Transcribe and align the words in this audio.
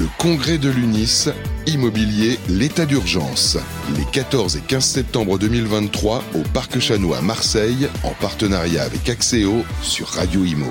Le 0.00 0.06
congrès 0.16 0.56
de 0.56 0.70
l'UNIS, 0.70 1.28
immobilier, 1.66 2.38
l'état 2.48 2.86
d'urgence. 2.86 3.58
Les 3.98 4.06
14 4.10 4.56
et 4.56 4.62
15 4.66 4.82
septembre 4.82 5.38
2023 5.38 6.24
au 6.36 6.42
Parc 6.54 6.78
Chanois 6.78 7.18
à 7.18 7.20
Marseille, 7.20 7.86
en 8.02 8.14
partenariat 8.18 8.82
avec 8.82 9.10
Axéo 9.10 9.62
sur 9.82 10.06
Radio 10.06 10.42
Imo. 10.42 10.64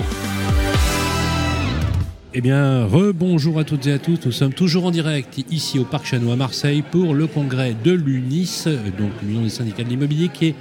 Eh 2.33 2.41
bien, 2.41 2.85
rebonjour 2.85 3.59
à 3.59 3.65
toutes 3.65 3.85
et 3.85 3.93
à 3.93 3.99
tous. 3.99 4.17
Nous 4.25 4.31
sommes 4.31 4.53
toujours 4.53 4.85
en 4.85 4.91
direct 4.91 5.45
ici 5.51 5.77
au 5.77 5.83
Parc 5.83 6.07
Chanois 6.07 6.33
à 6.33 6.35
Marseille 6.35 6.81
pour 6.81 7.13
le 7.13 7.27
congrès 7.27 7.75
de 7.83 7.91
l'UNIS, 7.91 8.63
donc 8.97 9.11
l'Union 9.21 9.43
des 9.43 9.49
syndicats 9.49 9.83
de 9.83 9.89
l'immobilier, 9.89 10.29
qui 10.33 10.47
est 10.47 10.55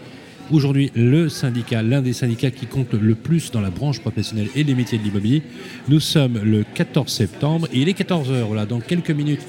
aujourd'hui 0.51 0.91
le 0.95 1.29
syndicat, 1.29 1.83
l'un 1.83 2.03
des 2.03 2.13
syndicats 2.13 2.51
qui 2.51 2.67
compte 2.67 2.95
le 2.95 3.15
plus 3.15 3.51
dans 3.51 3.61
la 3.61 3.71
branche 3.71 4.01
professionnelle 4.01 4.49
et 4.55 4.65
les 4.65 4.75
métiers 4.75 4.99
de 4.99 5.05
l'immobilier. 5.05 5.43
Nous 5.89 6.01
sommes 6.01 6.39
le 6.43 6.65
14 6.75 7.11
septembre 7.11 7.69
et 7.73 7.81
il 7.81 7.89
est 7.89 7.99
14h. 7.99 8.43
Voilà, 8.47 8.67
dans 8.67 8.81
quelques 8.81 9.11
minutes 9.11 9.43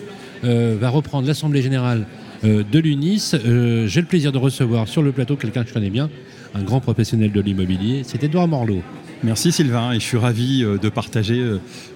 euh, 0.43 0.77
va 0.79 0.89
reprendre 0.89 1.27
l'Assemblée 1.27 1.61
générale 1.61 2.05
euh, 2.43 2.63
de 2.69 2.79
l'UNIS. 2.79 3.33
Euh, 3.33 3.87
j'ai 3.87 4.01
le 4.01 4.07
plaisir 4.07 4.31
de 4.31 4.37
recevoir 4.37 4.87
sur 4.87 5.01
le 5.01 5.11
plateau 5.11 5.35
quelqu'un 5.35 5.63
que 5.63 5.69
je 5.69 5.73
connais 5.73 5.89
bien, 5.89 6.09
un 6.55 6.63
grand 6.63 6.79
professionnel 6.79 7.31
de 7.31 7.41
l'immobilier. 7.41 8.01
C'est 8.05 8.23
Edouard 8.23 8.47
Morlot. 8.47 8.81
Merci 9.21 9.51
Sylvain 9.51 9.91
et 9.91 9.95
je 9.95 10.05
suis 10.05 10.17
ravi 10.17 10.61
de 10.61 10.87
partager 10.87 11.43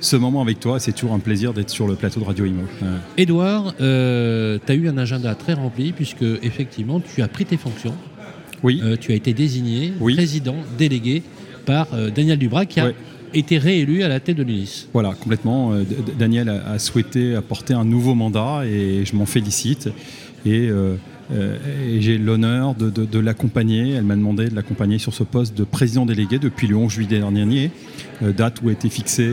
ce 0.01 0.17
moment 0.17 0.41
avec 0.41 0.59
toi. 0.59 0.81
C'est 0.81 0.91
toujours 0.91 1.13
un 1.13 1.19
plaisir 1.19 1.53
d'être 1.53 1.69
sur 1.69 1.87
le 1.87 1.95
plateau 1.95 2.19
de 2.19 2.25
Radio 2.25 2.43
Imo. 2.43 2.63
Edouard, 3.17 3.73
tu 3.77 3.83
as 3.85 4.73
eu 4.73 4.89
un 4.89 4.97
agenda 4.97 5.33
très 5.33 5.53
rempli 5.53 5.93
puisque 5.93 6.25
effectivement 6.41 6.99
tu 6.99 7.21
as 7.21 7.29
pris 7.29 7.45
tes 7.45 7.55
fonctions 7.55 7.95
oui. 8.63 8.81
Euh, 8.83 8.95
tu 8.99 9.11
as 9.11 9.15
été 9.15 9.33
désigné 9.33 9.93
président 9.99 10.55
délégué 10.77 11.21
par 11.65 11.87
euh, 11.93 12.09
Daniel 12.09 12.39
Dubras 12.39 12.65
qui 12.65 12.79
a 12.79 12.91
été 13.33 13.57
réélu 13.57 14.03
à 14.03 14.07
la 14.07 14.19
tête 14.19 14.37
de 14.37 14.43
l'UNIS. 14.43 14.87
Voilà, 14.93 15.13
complètement. 15.13 15.73
Euh, 15.73 15.83
Daniel 16.17 16.49
a, 16.49 16.79
souhaité 16.79 17.35
apporter 17.35 17.73
un 17.73 17.85
nouveau 17.85 18.15
mandat 18.15 18.63
et 18.65 19.03
je 19.05 19.15
m'en 19.15 19.25
félicite. 19.25 19.89
Et, 20.45 20.69
j'ai 21.99 22.17
l'honneur 22.19 22.75
de, 22.75 23.19
l'accompagner. 23.19 23.93
Elle 23.93 24.03
m'a 24.03 24.15
demandé 24.15 24.49
de 24.49 24.55
l'accompagner 24.55 24.99
sur 24.99 25.13
ce 25.13 25.23
poste 25.23 25.57
de 25.57 25.63
président 25.63 26.05
délégué 26.05 26.37
depuis 26.37 26.67
le 26.67 26.75
11 26.75 26.91
juillet 26.91 27.19
dernier, 27.19 27.71
date 28.21 28.61
où 28.61 28.69
a 28.69 28.73
été 28.73 28.87
fixée 28.89 29.31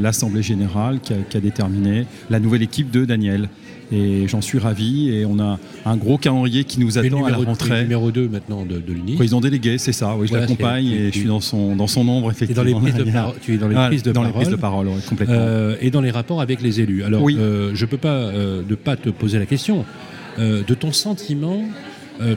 l'Assemblée 0.00 0.42
générale 0.42 0.98
qui 1.00 1.12
qui 1.28 1.36
a 1.36 1.40
déterminé 1.40 2.06
la 2.30 2.40
nouvelle 2.40 2.62
équipe 2.62 2.90
de 2.90 3.04
Daniel 3.04 3.48
et 3.92 4.28
j'en 4.28 4.40
suis 4.40 4.58
ravi. 4.58 5.10
Et 5.10 5.24
on 5.24 5.38
a 5.38 5.58
un 5.84 5.96
gros 5.96 6.18
calendrier 6.18 6.64
qui 6.64 6.80
nous 6.80 6.98
attend 6.98 7.24
à 7.24 7.30
la 7.30 7.36
rentrée. 7.36 7.82
numéro 7.82 8.10
2 8.10 8.28
maintenant 8.28 8.64
de, 8.64 8.78
de 8.78 8.92
l'UNI. 8.92 9.14
Président 9.14 9.40
délégué, 9.40 9.78
c'est 9.78 9.92
ça. 9.92 10.16
Oui, 10.16 10.26
je 10.28 10.34
l'accompagne 10.34 10.86
et 10.86 11.06
je 11.12 11.18
suis 11.18 11.28
dans 11.28 11.40
son, 11.40 11.76
dans 11.76 11.86
son 11.86 12.06
ombre, 12.08 12.30
effectivement. 12.30 12.62
Dans 12.62 12.68
les 12.68 12.92
prises 12.92 12.94
de 12.94 13.04
tu 13.40 13.54
es 13.54 13.58
dans 13.58 13.68
les 13.68 13.76
ah, 13.76 13.86
prises 13.88 14.02
de 14.02 14.12
dans 14.12 14.22
parole. 14.22 14.32
Les 14.32 14.40
prises 14.40 14.50
de 14.50 14.60
parole 14.60 14.88
complètement. 15.08 15.36
Euh, 15.36 15.76
et 15.80 15.90
dans 15.90 16.00
les 16.00 16.10
rapports 16.10 16.40
avec 16.40 16.60
les 16.62 16.80
élus. 16.80 17.04
Alors, 17.04 17.22
euh, 17.28 17.72
je 17.74 17.84
ne 17.84 17.90
peux 17.90 17.96
pas 17.96 18.08
euh, 18.08 18.62
ne 18.68 18.74
pas 18.74 18.96
te 18.96 19.08
poser 19.08 19.38
la 19.38 19.46
question 19.46 19.84
de 20.38 20.74
ton 20.74 20.90
sentiment, 20.92 21.64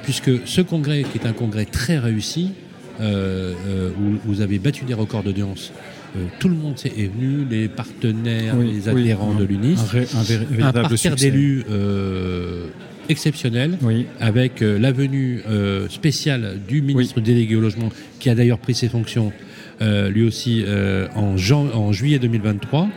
puisque 0.02 0.46
ce 0.46 0.60
congrès, 0.60 1.04
qui 1.04 1.18
est 1.18 1.28
un 1.28 1.32
congrès 1.32 1.64
très 1.64 1.98
réussi, 2.00 2.52
où 3.00 4.18
vous 4.26 4.42
avez 4.42 4.60
battu 4.60 4.84
des 4.84 4.94
records 4.94 5.24
d'audience, 5.24 5.72
euh, 6.16 6.26
tout 6.40 6.48
le 6.48 6.56
monde 6.56 6.76
est 6.86 7.12
venu, 7.12 7.46
les 7.50 7.68
partenaires, 7.68 8.56
les 8.58 8.88
adhérents 8.88 9.34
de 9.34 9.44
l'UNIS. 9.44 9.80
Un, 10.14 10.68
un, 10.68 10.72
parterre 10.72 11.16
d'élus 11.16 11.64
euh, 11.72 12.68
exceptionnel, 13.10 13.78
avec 14.20 14.62
euh, 14.62 14.78
la 14.78 14.92
venue 14.92 15.42
spéciale 15.90 16.60
du 16.68 16.82
ministre 16.82 17.20
délégué 17.20 17.56
au 17.56 17.62
logement, 17.62 17.90
qui 18.20 18.30
a 18.30 18.36
d'ailleurs 18.36 18.60
pris 18.60 18.76
ses 18.76 18.90
fonctions 18.90 19.32
lui 19.82 20.24
aussi 20.24 20.64
en, 21.16 21.36
en, 21.52 21.92
juillet 21.92 22.20
2023. 22.20 22.90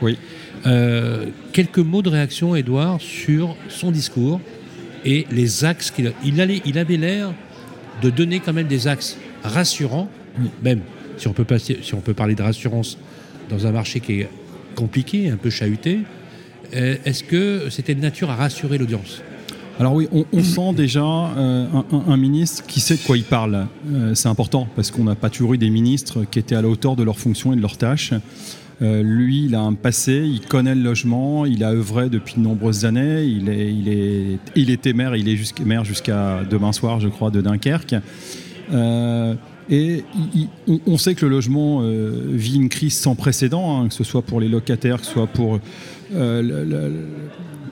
quelques 1.53 1.79
mots 1.79 2.03
de 2.03 2.11
réaction, 2.11 2.55
Edouard, 2.55 3.01
sur 3.01 3.57
son 3.69 3.91
discours 3.91 4.41
et 5.05 5.27
les 5.33 5.65
axes 5.65 5.91
qu'il 5.91 6.13
il, 6.25 6.61
il 6.65 6.79
avait 6.79 6.97
l'air 6.97 7.33
de 8.03 8.11
donner 8.11 8.41
quand 8.41 8.53
même 8.53 8.69
des 8.69 8.87
axes 8.87 9.17
rassurants, 9.43 10.09
même 10.63 10.81
si 11.17 11.27
on 11.29 11.33
peut, 11.33 11.45
passer, 11.45 11.79
si 11.83 11.95
on 11.95 12.01
peut 12.01 12.15
parler 12.15 12.35
de 12.35 12.43
rassurance 12.43 12.99
dans 13.49 13.67
un 13.67 13.73
marché 13.73 14.01
qui 14.01 14.21
est 14.21 14.29
compliqué, 14.75 15.31
un 15.31 15.37
peu 15.37 15.51
chahuté, 15.51 16.01
euh, 16.75 16.97
est-ce 17.05 17.25
que 17.25 17.69
c'était 17.71 17.95
de 17.95 18.01
nature 18.01 18.31
à 18.31 18.37
rassurer 18.37 18.79
l'audience? 18.79 19.23
Alors 19.79 19.93
oui, 19.95 20.09
on, 20.11 20.43
sent 20.43 20.73
déjà 20.75 21.05
euh, 21.05 21.67
un, 22.09 22.17
ministre 22.17 22.65
qui 22.67 22.81
sait 22.81 22.97
de 22.97 23.03
quoi 23.03 23.19
il 23.19 23.25
parle. 23.25 23.67
Euh, 23.93 24.15
c'est 24.15 24.29
important 24.29 24.67
parce 24.75 24.91
qu'on 24.91 25.05
n'a 25.05 25.15
pas 25.15 25.29
toujours 25.29 25.53
eu 25.53 25.59
des 25.59 25.69
ministres 25.69 26.25
qui 26.31 26.39
étaient 26.39 26.55
à 26.55 26.63
la 26.63 26.69
hauteur 26.69 26.97
de 26.97 27.03
leurs 27.03 27.19
fonctions 27.19 27.53
et 27.53 27.57
de 27.57 27.61
leurs 27.61 27.77
tâches. 27.77 28.15
lui, 28.81 29.45
il 29.45 29.55
a 29.55 29.61
un 29.61 29.75
passé, 29.75 30.23
il 30.25 30.41
connaît 30.41 30.75
le 30.75 30.81
logement, 30.81 31.45
il 31.45 31.63
a 31.63 31.73
œuvré 31.73 32.09
depuis 32.09 32.37
de 32.37 32.41
nombreuses 32.41 32.87
années, 32.87 33.25
il, 33.25 33.51
est, 33.51 33.71
il, 33.71 33.89
est, 33.89 34.39
il 34.55 34.71
était 34.71 34.95
maire, 34.95 35.15
il 35.15 35.29
est 35.29 35.61
maire 35.61 35.85
jusqu'à 35.85 36.43
demain 36.51 36.73
soir, 36.73 36.99
je 36.99 37.09
crois, 37.09 37.31
de 37.31 37.43
Dunkerque. 37.43 37.97
Et 39.69 40.05
on, 40.87 40.97
sait 40.97 41.15
que 41.15 41.25
le 41.25 41.31
logement 41.31 41.81
euh, 41.83 42.23
vit 42.31 42.57
une 42.57 42.69
crise 42.69 42.97
sans 42.97 43.17
précédent, 43.17 43.81
hein, 43.81 43.89
que 43.89 43.95
ce 43.95 44.05
soit 44.05 44.23
pour 44.23 44.41
les 44.41 44.49
locataires, 44.49 45.01
que 45.01 45.07
ce 45.07 45.13
soit 45.13 45.27
pour 45.27 45.59
euh, 46.15 47.07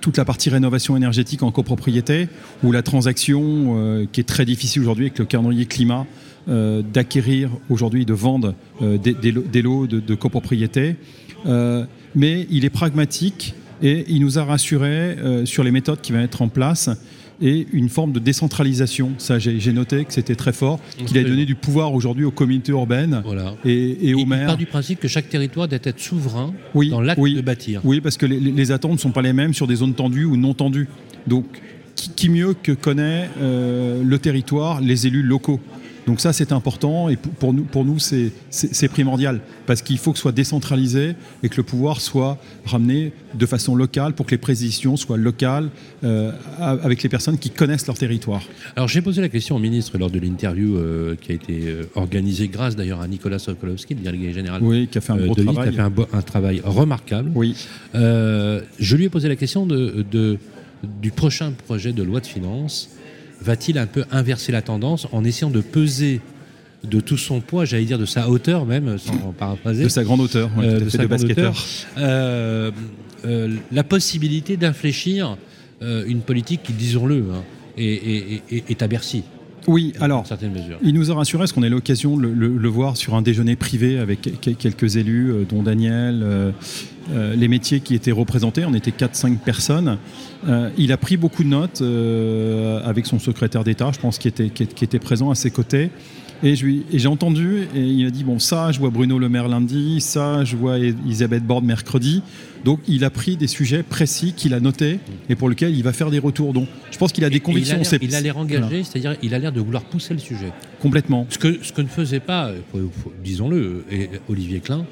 toute 0.01 0.17
la 0.17 0.25
partie 0.25 0.51
rénovation 0.51 0.97
énergétique 0.97 1.45
en 1.45 1.53
copropriété, 1.53 2.29
ou 2.65 2.73
la 2.73 2.83
transaction 2.83 3.77
euh, 3.79 4.07
qui 4.11 4.21
est 4.21 4.25
très 4.25 4.45
difficile 4.45 4.83
aujourd'hui 4.83 5.07
avec 5.07 5.19
le 5.19 5.25
calendrier 5.25 5.67
climat, 5.67 6.07
d'acquérir 6.47 7.49
aujourd'hui, 7.71 8.05
de 8.05 8.13
vendre 8.13 8.55
des, 8.83 9.63
lots 9.63 9.87
de, 9.87 9.99
de 9.99 10.15
copropriété. 10.15 10.97
mais 11.47 12.47
il 12.51 12.67
est 12.67 12.71
pragmatique 12.71 13.55
et 13.83 14.05
il 14.09 14.21
nous 14.21 14.39
a 14.39 14.45
rassurés 14.45 15.17
sur 15.47 15.65
les 15.65 15.71
méthodes 15.71 16.03
qui 16.03 16.13
vont 16.13 16.19
être 16.19 16.43
en 16.43 16.49
place 16.49 16.91
et 17.41 17.67
une 17.73 17.89
forme 17.89 18.13
de 18.13 18.19
décentralisation. 18.19 19.13
Ça, 19.19 19.39
j'ai 19.39 19.73
noté 19.73 20.05
que 20.05 20.13
c'était 20.13 20.35
très 20.35 20.53
fort, 20.53 20.81
qu'il 21.07 21.19
a 21.19 21.25
donné 21.25 21.45
du 21.45 21.55
pouvoir 21.55 21.95
aujourd'hui 21.95 22.25
aux 22.25 22.31
communautés 22.31 22.73
urbaines 22.73 23.23
et, 23.65 24.15
aux 24.15 24.25
maires. 24.25 24.43
Il 24.43 24.47
part 24.47 24.57
du 24.57 24.67
principe 24.67 25.01
que 25.01 25.09
chaque 25.09 25.29
territoire 25.29 25.69
doit 25.69 25.79
être 25.83 26.01
souverain 26.01 26.53
dans 26.91 27.01
l'acte 27.01 27.21
de 27.21 27.41
bâtir. 27.41 27.81
Oui, 27.85 28.01
parce 28.01 28.17
que 28.17 28.27
les, 28.27 28.73
attentes 28.73 28.93
ne 28.93 28.99
sont 28.99 29.13
pas 29.13 29.23
les 29.23 29.33
mêmes 29.33 29.55
sur 29.55 29.67
des 29.67 29.77
zones 29.77 29.95
tendues 29.95 30.25
ou 30.25 30.37
non 30.37 30.55
tendues. 30.55 30.89
Donc, 31.27 31.45
qui, 31.95 32.29
mieux 32.29 32.55
que 32.55 32.73
connaît 32.73 33.31
euh, 33.41 34.03
le 34.05 34.19
territoire, 34.19 34.81
les 34.81 35.07
élus 35.07 35.23
locaux 35.23 35.61
donc 36.07 36.21
ça, 36.21 36.33
c'est 36.33 36.53
important 36.53 37.09
et 37.09 37.17
pour 37.17 37.53
nous, 37.53 37.65
pour 37.65 37.85
nous 37.85 37.99
c'est 37.99 38.89
primordial 38.89 39.41
parce 39.67 39.81
qu'il 39.81 39.99
faut 39.99 40.13
que 40.13 40.19
ce 40.19 40.23
soit 40.23 40.33
décentralisé 40.33 41.15
et 41.43 41.49
que 41.49 41.57
le 41.57 41.63
pouvoir 41.63 42.01
soit 42.01 42.39
ramené 42.67 43.13
de 43.35 43.47
façon 43.47 43.75
locale 43.75 44.13
pour 44.13 44.27
que 44.27 44.33
les 44.33 44.39
précisions 44.39 44.97
soient 44.97 45.17
locales 45.17 45.71
euh, 46.05 46.33
avec 46.61 47.03
les 47.03 47.09
personnes 47.09 47.39
qui 47.39 47.51
connaissent 47.51 47.87
leur 47.87 47.97
territoire. 47.97 48.43
Alors 48.77 48.89
j'ai 48.89 49.01
posé 49.01 49.23
la 49.23 49.29
question 49.29 49.57
au 49.57 49.59
ministre 49.59 49.97
lors 49.97 50.11
de 50.11 50.19
l'interview 50.19 50.77
euh, 50.77 51.17
qui 51.21 51.33
a 51.33 51.35
été 51.35 51.63
euh, 51.67 51.85
organisée 51.95 52.49
grâce 52.49 52.77
d'ailleurs 52.77 53.01
à 53.01 53.09
Nicolas 53.09 53.39
Sokolowski, 53.39 53.95
le 53.95 54.01
délégué 54.01 54.33
général 54.33 54.63
oui, 54.63 54.89
qui 54.89 54.99
a 54.99 55.01
fait 55.01 55.13
un 55.13 55.27
beau 55.27 55.35
travail. 55.35 55.73
qui 55.73 55.81
a 55.81 55.91
fait 55.91 56.17
un, 56.17 56.23
travail 56.23 56.61
remarquable. 56.65 57.31
Oui. 57.35 57.57
je 57.95 58.97
lui 58.97 59.05
ai 59.05 59.09
posé 59.09 59.29
la 59.29 59.37
question 59.37 59.67
de, 59.67 60.05
de, 60.11 60.39
du 61.01 61.11
prochain 61.11 61.53
projet 61.67 61.93
de 61.93 62.03
loi 62.03 62.21
de 62.21 62.27
finances 62.27 62.91
va-t-il 63.45 63.79
un 63.79 63.87
peu 63.87 64.05
inverser 64.11 64.53
la 64.53 64.63
tendance 64.63 65.07
en 65.13 65.23
essayant 65.25 65.51
de 65.51 65.61
peser 65.61 66.21
de 66.83 67.01
tout 67.01 67.17
son 67.17 67.41
poids, 67.41 67.65
j'allais 67.65 67.85
dire 67.85 67.99
de 67.99 68.07
sa 68.07 68.29
hauteur 68.29 68.67
même, 68.67 68.99
sans 68.99 69.33
paraphraser. 69.39 69.85
De 69.85 69.89
sa 69.89 70.05
grande 70.05 70.21
hauteur, 70.21 70.51
euh, 70.59 70.81
de, 70.81 70.89
sa 70.89 71.07
basketteur. 71.07 71.55
Euh, 71.99 72.71
euh, 73.25 73.57
la 73.73 73.85
possibilité 73.85 74.57
d'infléchir 74.57 75.37
une 75.81 76.21
politique 76.21 76.63
qui, 76.63 76.73
disons-le, 76.73 77.27
hein, 77.31 77.43
est, 77.77 78.83
à 78.83 78.89
Bercy. 78.89 79.23
Oui, 79.67 79.93
alors, 80.01 80.25
il 80.83 80.95
nous 80.95 81.11
a 81.11 81.15
rassuré, 81.15 81.41
parce 81.41 81.53
qu'on 81.53 81.63
a 81.63 81.67
eu 81.67 81.71
l'occasion 81.71 82.17
de 82.17 82.27
le, 82.27 82.69
voir 82.69 82.97
sur 82.97 83.15
un 83.15 83.23
déjeuner 83.23 83.57
privé 83.57 83.99
avec 83.99 84.41
quelques 84.41 84.97
élus, 84.97 85.33
dont 85.49 85.63
Daniel, 85.63 86.53
euh, 87.13 87.35
les 87.35 87.49
métiers 87.49 87.81
qui 87.81 87.95
étaient 87.95 88.13
représentés. 88.13 88.65
On 88.65 88.75
était 88.75 88.91
4-5 88.91 89.39
personnes. 89.39 89.99
Euh, 90.49 90.71
il 90.79 90.91
a 90.93 90.97
pris 90.97 91.17
beaucoup 91.17 91.45
de 91.45 91.49
notes 91.49 91.83
euh, 91.83 92.81
avec 92.85 93.07
son 93.07 93.19
secrétaire 93.19 93.63
d'État, 93.63 93.91
je 93.93 93.99
pense, 93.99 94.19
qui 94.19 94.29
était, 94.29 94.49
qui, 94.49 94.85
était 94.85 94.99
présent 94.99 95.31
à 95.31 95.35
ses 95.35 95.51
côtés. 95.51 95.91
Et 96.45 96.55
j'ai 96.57 97.09
entendu, 97.09 97.67
et 97.75 97.81
il 97.81 98.07
a 98.07 98.11
dit 98.11 98.23
Bon, 98.23 98.39
ça, 98.39 98.71
je 98.71 98.79
vois 98.79 98.91
Bruno 98.91 99.19
Le 99.19 99.31
Maire 99.31 99.49
lundi, 99.49 100.03
ça, 100.03 100.45
je 100.45 100.57
vois 100.57 100.79
Elisabeth 100.79 101.43
Borne 101.43 101.65
mercredi. 101.65 102.23
Donc, 102.67 102.81
il 102.87 103.05
a 103.05 103.11
pris 103.11 103.37
des 103.37 103.47
sujets 103.47 103.83
précis 103.83 104.35
qu'il 104.37 104.53
a 104.53 104.61
notés 104.61 104.99
et 105.31 105.37
pour 105.37 105.49
lesquels 105.49 105.75
il 105.75 105.83
va 105.83 105.95
faire 105.95 106.11
des 106.11 106.19
retours. 106.19 106.53
Donc, 106.53 106.69
je 106.91 106.99
pense 106.99 107.13
qu'il 107.13 107.25
a 107.25 107.31
des 107.31 107.41
convictions. 107.41 107.81
Il 108.01 108.15
a 108.15 108.21
l'air 108.21 108.37
engagé, 108.37 108.85
c'est-à-dire 108.85 109.17
il 109.23 109.35
a 109.35 109.39
l'air 109.39 109.53
de 109.53 109.61
vouloir 109.61 109.85
pousser 109.85 110.13
le 110.13 110.21
sujet. 110.21 110.53
Complètement. 110.81 111.27
Ce 111.31 111.39
que, 111.39 111.59
ce 111.63 111.73
que 111.73 111.81
ne 111.81 111.89
faisait 111.89 112.21
pas, 112.21 112.51
disons-le, 113.23 113.85
Olivier 114.29 114.61
Klein, 114.61 114.85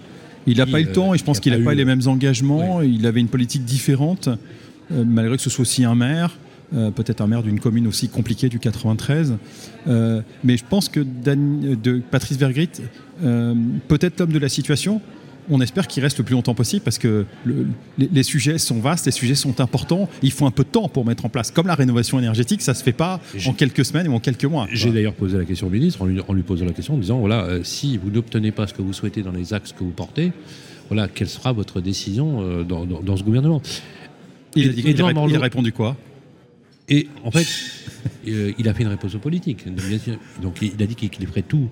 il 0.46 0.56
n'a 0.56 0.66
pas 0.66 0.80
eu 0.80 0.84
le 0.84 0.92
temps 0.92 1.12
et 1.12 1.18
je 1.18 1.24
pense 1.24 1.38
qu'il 1.38 1.52
n'a 1.52 1.62
pas, 1.62 1.74
eu 1.74 1.76
les 1.76 1.84
mêmes 1.84 2.06
engagements. 2.06 2.80
Il 2.80 3.06
avait 3.06 3.20
une 3.20 3.28
politique 3.28 3.64
différente, 3.64 4.28
euh, 4.90 5.04
malgré 5.06 5.36
que 5.36 5.42
ce 5.42 5.50
soit 5.50 5.62
aussi 5.62 5.84
un 5.84 5.94
maire. 5.94 6.38
Euh, 6.74 6.90
peut-être 6.90 7.20
un 7.20 7.26
maire 7.26 7.42
d'une 7.42 7.60
commune 7.60 7.86
aussi 7.86 8.08
compliquée 8.08 8.48
du 8.48 8.58
93. 8.58 9.34
Euh, 9.88 10.22
mais 10.42 10.56
je 10.56 10.64
pense 10.68 10.88
que 10.88 11.00
de 11.00 12.02
Patrice 12.10 12.38
Vergrit, 12.38 12.70
peut-être 13.88 14.20
l'homme 14.20 14.32
de 14.32 14.38
la 14.38 14.48
situation, 14.48 15.00
on 15.50 15.60
espère 15.60 15.86
qu'il 15.86 16.02
reste 16.02 16.18
le 16.18 16.24
plus 16.24 16.34
longtemps 16.34 16.54
possible 16.54 16.82
parce 16.82 16.98
que 16.98 17.26
les, 17.98 18.22
sujets 18.22 18.58
sont 18.58 18.80
vastes, 18.80 19.06
les 19.06 19.12
sujets 19.12 19.34
sont 19.34 19.60
importants. 19.60 20.08
Il 20.22 20.30
faut 20.30 20.46
un 20.46 20.50
peu 20.50 20.62
de 20.64 20.68
temps 20.68 20.88
pour 20.88 21.04
mettre 21.04 21.24
en 21.24 21.28
place. 21.28 21.50
Comme 21.50 21.66
la 21.66 21.74
rénovation 21.74 22.18
énergétique, 22.18 22.62
ça 22.62 22.74
se 22.74 22.82
fait 22.82 22.92
pas 22.92 23.20
en 23.46 23.52
quelques 23.52 23.84
semaines 23.84 24.08
ou 24.08 24.14
en 24.14 24.20
quelques 24.20 24.44
mois. 24.44 24.66
J'ai 24.72 24.90
d'ailleurs 24.90 25.14
posé 25.14 25.36
la 25.36 25.44
question 25.44 25.66
au 25.66 25.70
ministre 25.70 26.02
en 26.02 26.32
lui, 26.32 26.42
posant 26.42 26.64
la 26.64 26.72
question 26.72 26.94
en 26.94 26.98
disant 26.98 27.18
voilà, 27.18 27.44
euh, 27.44 27.60
si 27.64 27.98
vous 27.98 28.10
n'obtenez 28.10 28.52
pas 28.52 28.66
ce 28.66 28.74
que 28.74 28.82
vous 28.82 28.92
souhaitez 28.92 29.22
dans 29.22 29.32
les 29.32 29.52
axes 29.54 29.72
que 29.72 29.82
vous 29.82 29.90
portez, 29.90 30.32
voilà, 30.88 31.08
quelle 31.08 31.28
sera 31.28 31.52
votre 31.52 31.80
décision 31.80 32.42
euh, 32.42 32.62
dans, 32.62 33.16
ce 33.16 33.22
gouvernement? 33.22 33.62
Il, 34.54 34.68
a, 34.68 34.72
il, 34.72 35.36
a, 35.36 35.40
répondu 35.40 35.72
quoi? 35.72 35.96
Et 36.88 37.08
en 37.24 37.30
fait, 37.30 37.46
euh, 38.28 38.52
il 38.58 38.68
a 38.68 38.74
fait 38.74 38.82
une 38.82 38.88
réponse 38.88 39.14
politique. 39.16 39.66
Donc 40.40 40.62
il 40.62 40.82
a 40.82 40.86
dit 40.86 40.94
qu'il 40.94 41.26
ferait 41.26 41.42
tout. 41.42 41.68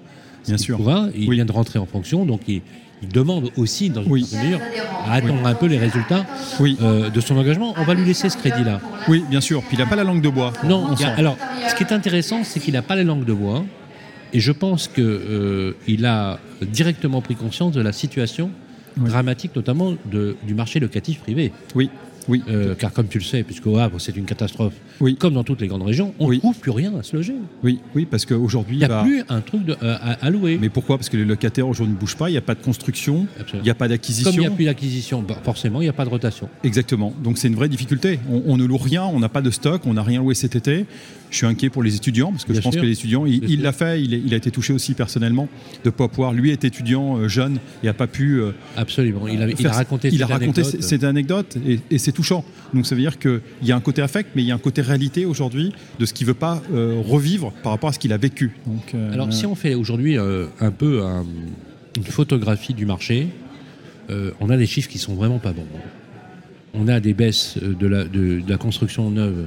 Bien 0.46 0.58
sûr. 0.58 0.78
Il 1.14 1.30
vient 1.30 1.44
de 1.44 1.52
rentrer 1.52 1.78
en 1.78 1.86
fonction, 1.86 2.24
donc 2.24 2.40
il, 2.48 2.62
il 3.02 3.08
demande 3.08 3.50
aussi, 3.56 3.90
dans 3.90 4.02
une 4.02 4.12
oui. 4.12 4.20
mesure, 4.22 4.60
à 5.06 5.14
attendre 5.14 5.46
un 5.46 5.54
peu 5.54 5.66
les 5.66 5.78
résultats 5.78 6.26
euh, 6.60 7.08
de 7.08 7.20
son 7.20 7.36
engagement. 7.36 7.74
On 7.76 7.84
va 7.84 7.94
lui 7.94 8.04
laisser 8.04 8.28
ce 8.28 8.36
crédit-là. 8.36 8.80
Oui, 9.08 9.24
bien 9.28 9.40
sûr. 9.40 9.62
Puis 9.62 9.76
il 9.76 9.80
n'a 9.80 9.86
pas 9.86 9.96
la 9.96 10.04
langue 10.04 10.20
de 10.22 10.28
bois. 10.28 10.52
Non, 10.64 10.94
alors, 11.16 11.36
ce 11.68 11.74
qui 11.74 11.82
est 11.82 11.92
intéressant, 11.92 12.44
c'est 12.44 12.60
qu'il 12.60 12.74
n'a 12.74 12.82
pas 12.82 12.96
la 12.96 13.04
langue 13.04 13.24
de 13.24 13.32
bois. 13.32 13.64
Et 14.32 14.38
je 14.38 14.52
pense 14.52 14.86
qu'il 14.86 15.04
euh, 15.04 15.74
a 16.04 16.38
directement 16.62 17.20
pris 17.20 17.34
conscience 17.34 17.72
de 17.72 17.80
la 17.80 17.92
situation 17.92 18.50
dramatique, 18.96 19.56
notamment 19.56 19.94
de, 20.10 20.36
du 20.46 20.54
marché 20.54 20.78
locatif 20.78 21.20
privé. 21.20 21.52
Oui. 21.74 21.90
Oui. 22.28 22.42
Euh, 22.48 22.74
car 22.74 22.92
comme 22.92 23.08
tu 23.08 23.18
le 23.18 23.24
sais, 23.24 23.42
puisque 23.42 23.66
Havre 23.66 24.00
c'est 24.00 24.16
une 24.16 24.24
catastrophe, 24.24 24.74
oui. 25.00 25.16
comme 25.16 25.34
dans 25.34 25.44
toutes 25.44 25.60
les 25.60 25.66
grandes 25.66 25.82
régions, 25.82 26.14
on 26.18 26.30
ne 26.30 26.36
trouve 26.36 26.58
plus 26.58 26.70
rien 26.70 26.92
à 26.98 27.02
se 27.02 27.16
loger. 27.16 27.34
Oui, 27.62 27.80
oui 27.94 28.06
parce 28.10 28.26
qu'aujourd'hui... 28.26 28.76
Il 28.76 28.78
n'y 28.78 28.84
a 28.84 28.88
bah, 28.88 29.02
plus 29.02 29.22
un 29.28 29.40
truc 29.40 29.62
euh, 29.68 29.96
à, 30.00 30.30
louer. 30.30 30.58
Mais 30.60 30.68
pourquoi? 30.68 30.98
Parce 30.98 31.08
que 31.08 31.16
les 31.16 31.24
locataires 31.24 31.68
aujourd'hui 31.68 31.94
ne 31.94 31.98
bougent 31.98 32.16
pas, 32.16 32.28
il 32.28 32.32
n'y 32.32 32.38
a 32.38 32.42
pas 32.42 32.54
de 32.54 32.62
construction, 32.62 33.26
il 33.54 33.62
n'y 33.62 33.70
a 33.70 33.74
pas 33.74 33.88
d'acquisition. 33.88 34.30
Comme 34.30 34.40
il 34.40 34.40
n'y 34.40 34.46
a 34.46 34.50
plus 34.50 34.64
d'acquisition, 34.66 35.22
bah, 35.22 35.36
forcément, 35.42 35.80
il 35.80 35.84
n'y 35.84 35.90
a 35.90 35.94
pas 35.94 36.04
de 36.04 36.10
rotation. 36.10 36.48
Exactement. 36.64 37.12
Donc 37.22 37.38
c'est 37.38 37.48
une 37.48 37.54
vraie 37.54 37.68
difficulté. 37.68 38.20
On, 38.28 38.56
ne 38.56 38.64
loue 38.64 38.76
rien, 38.76 39.04
on 39.04 39.20
n'a 39.20 39.28
pas 39.28 39.42
de 39.42 39.50
stock, 39.50 39.82
on 39.86 39.94
n'a 39.94 40.02
rien 40.02 40.20
loué 40.20 40.34
cet 40.34 40.56
été. 40.56 40.86
Je 41.30 41.36
suis 41.36 41.46
inquiet 41.46 41.70
pour 41.70 41.82
les 41.82 41.96
étudiants, 41.96 42.30
parce 42.32 42.44
que 42.44 42.54
je 42.54 42.60
pense 42.60 42.76
que 42.76 42.80
les 42.80 42.92
étudiants, 42.92 43.26
il 43.26 43.62
l'a 43.62 43.72
fait, 43.72 44.02
il, 44.02 44.32
a 44.34 44.36
été 44.36 44.50
touché 44.50 44.72
aussi 44.72 44.94
personnellement 44.94 45.48
de 45.84 45.88
ne 45.88 45.90
pas 45.90 46.08
pouvoir. 46.08 46.32
Lui 46.32 46.50
est 46.50 46.64
étudiant 46.64 47.16
euh, 47.16 47.28
jeune 47.28 47.58
et 47.82 47.86
n'a 47.86 47.94
pas 47.94 48.06
pu. 48.06 48.40
Absolument. 48.76 49.26
Il 49.28 49.66
a, 49.66 49.72
raconté, 49.72 50.08
il 50.12 50.22
a 50.22 50.26
raconté 50.26 50.64
cette 50.64 51.04
anecdote 51.04 51.56
et, 51.66 51.80
et 51.90 51.98
c'est 51.98 52.12
touchant. 52.12 52.44
Donc 52.74 52.86
ça 52.86 52.94
veut 52.94 53.00
dire 53.00 53.18
qu'il 53.18 53.40
y 53.62 53.72
a 53.72 53.76
un 53.76 53.80
côté 53.80 54.02
affect, 54.02 54.30
mais 54.34 54.42
il 54.42 54.48
y 54.48 54.52
a 54.52 54.54
un 54.54 54.58
côté 54.58 54.82
réalité 54.82 55.24
aujourd'hui 55.24 55.72
de 55.98 56.06
ce 56.06 56.12
qu'il 56.12 56.26
ne 56.26 56.32
veut 56.32 56.38
pas 56.38 56.62
euh, 56.72 57.00
revivre 57.04 57.52
par 57.62 57.72
rapport 57.72 57.90
à 57.90 57.92
ce 57.92 57.98
qu'il 57.98 58.12
a 58.12 58.16
vécu. 58.16 58.52
Donc, 58.66 58.94
euh, 58.94 59.12
Alors 59.12 59.32
si 59.32 59.46
on 59.46 59.54
fait 59.54 59.74
aujourd'hui 59.74 60.18
euh, 60.18 60.46
un 60.60 60.70
peu 60.70 61.02
une 61.96 62.04
photographie 62.04 62.74
du 62.74 62.86
marché, 62.86 63.28
on 64.40 64.50
a 64.50 64.56
des 64.56 64.66
chiffres 64.66 64.88
qui 64.88 64.98
sont 64.98 65.14
vraiment 65.14 65.38
pas 65.38 65.52
bons. 65.52 65.66
On 66.74 66.88
a 66.88 66.98
des 66.98 67.14
baisses 67.14 67.58
de 67.58 67.86
la, 67.86 68.04
de, 68.04 68.42
la 68.48 68.56
construction 68.56 69.08
neuve 69.08 69.46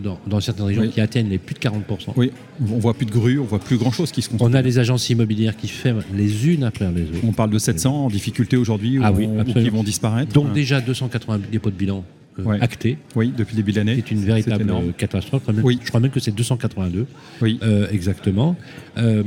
dans, 0.00 0.40
certaines 0.40 0.66
régions 0.66 0.88
qui 0.88 1.00
atteignent 1.00 1.28
les 1.28 1.38
plus 1.38 1.54
de 1.54 1.60
40%. 1.60 2.12
Oui, 2.16 2.30
on 2.60 2.78
voit 2.78 2.94
plus 2.94 3.06
de 3.06 3.10
grues, 3.10 3.38
on 3.38 3.44
voit 3.44 3.58
plus 3.58 3.76
grand-chose 3.76 4.12
qui 4.12 4.22
se 4.22 4.28
construit. 4.28 4.50
On 4.50 4.54
a 4.54 4.62
des 4.62 4.78
agences 4.78 5.08
immobilières 5.10 5.56
qui 5.56 5.68
ferment 5.68 6.02
les 6.14 6.48
unes 6.48 6.64
après 6.64 6.90
les 6.92 7.02
autres. 7.02 7.24
On 7.26 7.32
parle 7.32 7.50
de 7.50 7.58
700 7.58 8.06
en 8.06 8.08
difficulté 8.08 8.56
aujourd'hui 8.56 8.98
ah 9.02 9.12
oui, 9.12 9.28
qui 9.52 9.70
vont 9.70 9.82
disparaître. 9.82 10.32
Donc 10.32 10.52
déjà 10.52 10.80
280 10.80 11.40
dépôts 11.50 11.70
de 11.70 11.76
bilan 11.76 12.04
euh, 12.38 12.58
acté. 12.60 12.96
Oui, 13.14 13.32
depuis 13.36 13.54
le 13.54 13.62
début 13.62 13.72
de 13.72 13.76
l'année. 13.76 13.94
C'est 13.96 14.10
une 14.10 14.24
véritable 14.24 14.72
catastrophe. 14.96 15.42
oui. 15.62 15.78
Je 15.82 15.88
crois 15.88 16.00
même 16.00 16.10
que 16.10 16.20
c'est 16.20 16.34
282. 16.34 17.06
Oui. 17.40 17.58
Euh, 17.62 17.88
exactement. 17.90 18.56
Euh, 18.96 19.22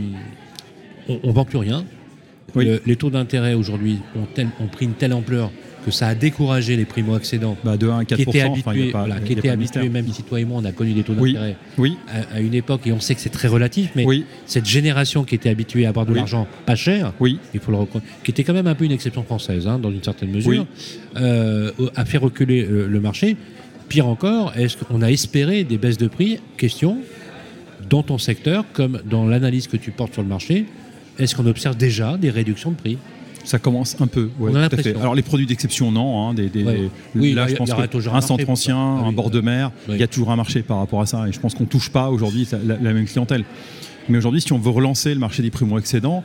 on 1.08 1.28
ne 1.28 1.32
vend 1.32 1.46
plus 1.46 1.58
rien. 1.60 1.86
les 2.56 2.96
taux 2.96 3.10
d'intérêt 3.10 3.54
aujourd'hui 3.54 4.00
ont, 4.16 4.28
ont, 4.60 4.68
pris 4.68 4.86
une 4.86 4.94
telle 4.94 5.14
ampleur 5.14 5.52
que 5.86 5.92
ça 5.92 6.08
a 6.08 6.16
découragé 6.16 6.76
les 6.76 6.86
primo-accédants 6.86 7.56
bah 7.64 7.78
de 7.78 7.88
1 7.88 8.00
à 8.00 8.06
4 8.06 8.16
qui 8.18 8.22
étaient 8.24 8.42
habitués, 8.42 8.94
qui 9.24 9.34
étaient 9.34 9.50
habitués 9.50 9.90
même 9.90 10.08
si 10.12 10.24
toi 10.24 10.40
et 10.40 10.46
moi 10.46 10.60
on 10.62 10.66
a 10.66 10.72
connu 10.72 10.94
des 10.94 11.04
taux 11.04 11.14
d'intérêt 11.14 11.56
oui, 11.78 11.98
À, 12.34 12.40
une 12.40 12.56
époque 12.56 12.88
et 12.88 12.92
on 12.92 13.00
sait 13.00 13.14
que 13.14 13.22
c'est 13.22 13.30
très 13.30 13.48
relatif 13.48 13.92
mais 13.96 14.06
cette 14.48 14.66
génération 14.66 15.24
qui 15.24 15.36
était 15.36 15.50
habituée 15.50 15.86
à 15.86 15.90
avoir 15.90 16.06
de 16.06 16.14
l'argent 16.14 16.48
pas 16.66 16.76
cher 16.76 17.14
il 17.22 17.60
faut 17.60 17.72
le 17.72 17.78
reconnaître 17.78 18.12
qui 18.24 18.32
était 18.32 18.44
quand 18.44 18.54
même 18.54 18.68
un 18.68 18.76
peu 18.76 18.86
une 18.86 18.92
exception 18.92 19.24
française 19.24 19.68
hein, 19.68 19.78
dans 19.78 19.92
une 19.92 20.04
certaine 20.04 20.32
mesure 20.32 20.66
euh, 21.18 21.72
a 21.96 22.04
fait 22.04 22.18
reculer 22.18 22.66
euh, 22.66 22.88
le 22.88 23.00
marché. 23.00 23.38
Pire 23.88 24.08
encore 24.08 24.54
est-ce 24.58 24.78
qu'on 24.78 25.02
a 25.02 25.12
espéré 25.12 25.64
des 25.64 25.78
baisses 25.78 25.98
de 25.98 26.08
prix? 26.08 26.40
Question. 26.58 26.98
Dans 27.90 28.04
ton 28.04 28.18
secteur 28.18 28.66
comme 28.74 29.02
dans 29.06 29.28
l'analyse 29.28 29.68
que 29.68 29.78
tu 29.78 29.92
portes 29.92 30.14
sur 30.14 30.24
le 30.24 30.28
marché 30.28 30.66
est-ce 31.18 31.36
qu'on 31.36 31.46
observe 31.46 31.78
déjà 31.78 32.18
des 32.18 32.30
réductions 32.30 32.72
de 32.72 32.76
prix? 32.76 32.98
Ça 33.46 33.60
commence 33.60 33.96
un 34.00 34.08
peu. 34.08 34.30
Ouais, 34.40 34.52
Alors 35.00 35.16
les 35.16 35.22
produits 35.22 35.46
d'exception, 35.46 35.92
non. 35.92 36.30
Hein, 36.30 36.34
des, 36.34 36.50
oui, 37.16 37.34
là, 37.34 37.48
je 37.48 37.56
pense 37.56 37.72
qu'un 37.72 38.22
centre 38.22 38.50
ancien, 38.50 38.78
un 38.78 39.12
bord 39.12 39.30
de 39.30 39.42
mer, 39.42 39.72
il 39.88 39.98
y 39.98 40.04
a 40.04 40.08
toujours 40.08 40.32
un 40.32 40.36
marché 40.36 40.62
par 40.62 40.80
rapport 40.80 41.02
à 41.02 41.06
ça. 41.06 41.28
Et 41.28 41.32
je 41.32 41.40
pense 41.40 41.54
qu'on 41.54 41.64
ne 41.64 41.70
touche 41.70 41.90
pas 41.90 42.10
aujourd'hui 42.10 42.48
la, 42.66 42.94
même 42.94 43.06
clientèle. 43.06 43.46
Mais 44.10 44.18
aujourd'hui, 44.18 44.42
si 44.42 44.54
on 44.54 44.60
veut 44.60 44.70
relancer 44.70 45.14
le 45.14 45.20
marché 45.20 45.42
des 45.42 45.52
primo-excédents, 45.52 46.24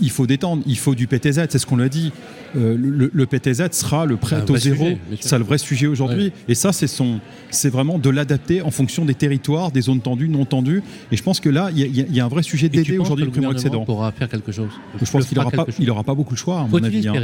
il, 0.00 0.10
faut 0.10 0.26
détendre, 0.26 0.62
il 0.66 0.78
faut 0.78 0.94
du 0.94 1.06
PTZ, 1.06 1.46
c'est 1.48 1.58
ce 1.58 1.66
qu'on 1.66 1.76
l'a 1.76 1.88
dit. 1.88 2.12
Euh, 2.56 2.76
le, 2.76 3.26
PTZ 3.26 3.70
sera 3.72 4.06
le 4.06 4.16
prêt 4.16 4.36
à 4.36 4.40
taux 4.40 4.56
zéro, 4.56 4.88
c'est 5.20 5.38
le 5.38 5.44
vrai 5.44 5.58
sujet 5.58 5.86
aujourd'hui. 5.86 6.32
Et 6.48 6.54
ça, 6.54 6.72
c'est 6.72 6.86
son, 6.86 7.20
c'est 7.50 7.70
vraiment 7.70 7.98
de 7.98 8.10
l'adapter 8.10 8.62
en 8.62 8.70
fonction 8.70 9.04
des 9.04 9.14
territoires, 9.14 9.70
des 9.70 9.82
zones 9.82 10.00
tendues, 10.00 10.28
non 10.28 10.44
tendues. 10.44 10.82
Et 11.12 11.16
je 11.16 11.22
pense 11.22 11.40
que 11.40 11.48
là, 11.48 11.70
il 11.74 12.14
y, 12.14 12.20
a 12.20 12.24
un 12.24 12.28
vrai 12.28 12.42
sujet 12.42 12.68
d'aider 12.68 12.98
aujourd'hui 12.98 13.24
le 13.24 13.30
primo-excédent. 13.30 13.84
pourra 13.84 14.12
faire 14.12 14.28
quelque 14.28 14.52
chose. 14.52 14.70
Je 15.00 15.10
pense 15.10 15.26
qu'il 15.26 15.38
n'aura 15.38 15.50
pas, 15.50 15.66
il 15.78 15.90
aura 15.90 16.04
pas 16.04 16.14
beaucoup 16.14 16.34
de 16.34 16.38
choix, 16.38 16.60
à 16.60 16.66
mon 16.66 16.82
avis. 16.82 17.06
Hein. 17.06 17.14